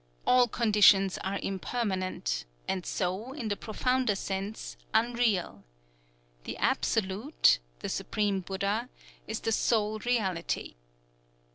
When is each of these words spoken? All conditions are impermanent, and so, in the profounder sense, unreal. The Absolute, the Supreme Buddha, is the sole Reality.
All 0.25 0.47
conditions 0.47 1.19
are 1.19 1.37
impermanent, 1.43 2.45
and 2.67 2.87
so, 2.87 3.33
in 3.33 3.49
the 3.49 3.55
profounder 3.55 4.15
sense, 4.15 4.75
unreal. 4.95 5.63
The 6.45 6.57
Absolute, 6.57 7.59
the 7.81 7.89
Supreme 7.89 8.39
Buddha, 8.39 8.89
is 9.27 9.41
the 9.41 9.51
sole 9.51 9.99
Reality. 9.99 10.73